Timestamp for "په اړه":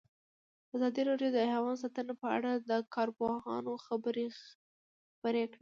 2.21-2.51